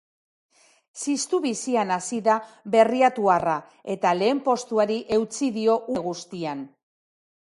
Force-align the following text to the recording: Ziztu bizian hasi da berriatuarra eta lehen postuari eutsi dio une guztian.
Ziztu 1.01 1.39
bizian 1.43 1.91
hasi 1.95 2.21
da 2.27 2.37
berriatuarra 2.75 3.55
eta 3.95 4.15
lehen 4.21 4.41
postuari 4.49 4.99
eutsi 5.19 5.51
dio 5.59 5.79
une 5.97 6.05
guztian. 6.09 6.65